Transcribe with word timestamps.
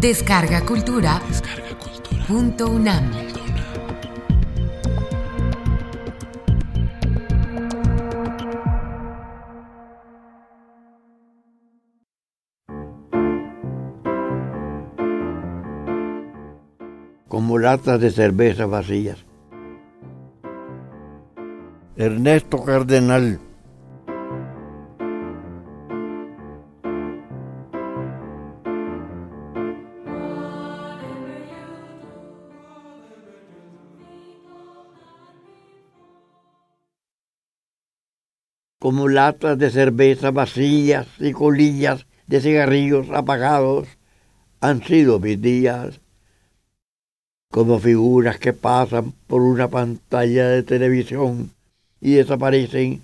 Descarga 0.00 0.64
Cultura. 0.64 1.20
Punto 2.28 2.68
UNAM. 2.70 3.10
Como 17.26 17.58
latas 17.58 18.00
de 18.00 18.12
cerveza 18.12 18.66
vacías. 18.66 19.24
Ernesto 21.96 22.62
Cardenal. 22.62 23.47
Como 38.88 39.06
latas 39.06 39.58
de 39.58 39.68
cerveza 39.68 40.30
vacías 40.30 41.06
y 41.18 41.32
colillas 41.32 42.06
de 42.26 42.40
cigarrillos 42.40 43.10
apagados 43.10 43.86
han 44.62 44.82
sido 44.82 45.20
mis 45.20 45.42
días, 45.42 46.00
como 47.50 47.80
figuras 47.80 48.38
que 48.38 48.54
pasan 48.54 49.12
por 49.26 49.42
una 49.42 49.68
pantalla 49.68 50.48
de 50.48 50.62
televisión 50.62 51.50
y 52.00 52.12
desaparecen, 52.12 53.02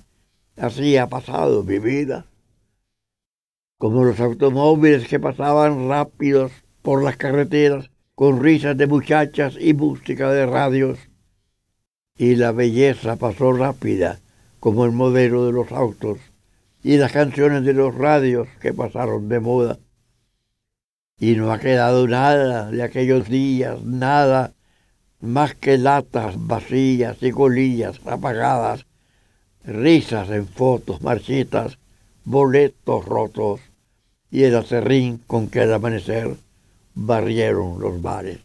así 0.56 0.96
ha 0.96 1.06
pasado 1.06 1.62
mi 1.64 1.78
vida, 1.78 2.24
como 3.76 4.04
los 4.04 4.20
automóviles 4.20 5.06
que 5.06 5.20
pasaban 5.20 5.90
rápidos 5.90 6.50
por 6.80 7.04
las 7.04 7.18
carreteras 7.18 7.90
con 8.14 8.42
risas 8.42 8.74
de 8.78 8.86
muchachas 8.86 9.54
y 9.60 9.74
música 9.74 10.30
de 10.30 10.46
radios, 10.46 10.98
y 12.16 12.36
la 12.36 12.52
belleza 12.52 13.16
pasó 13.16 13.52
rápida 13.52 14.18
como 14.64 14.86
el 14.86 14.92
modelo 14.92 15.44
de 15.44 15.52
los 15.52 15.72
autos 15.72 16.16
y 16.82 16.96
las 16.96 17.12
canciones 17.12 17.66
de 17.66 17.74
los 17.74 17.94
radios 17.94 18.48
que 18.62 18.72
pasaron 18.72 19.28
de 19.28 19.38
moda. 19.38 19.78
Y 21.18 21.34
no 21.34 21.52
ha 21.52 21.60
quedado 21.60 22.08
nada 22.08 22.70
de 22.70 22.82
aquellos 22.82 23.28
días, 23.28 23.82
nada 23.82 24.54
más 25.20 25.54
que 25.54 25.76
latas 25.76 26.36
vacías 26.38 27.18
y 27.20 27.30
colillas 27.30 28.00
apagadas, 28.06 28.86
risas 29.66 30.30
en 30.30 30.48
fotos 30.48 31.02
marchitas, 31.02 31.76
boletos 32.24 33.04
rotos 33.04 33.60
y 34.30 34.44
el 34.44 34.56
acerrín 34.56 35.18
con 35.26 35.48
que 35.48 35.60
al 35.60 35.74
amanecer 35.74 36.38
barrieron 36.94 37.78
los 37.80 38.00
bares. 38.00 38.38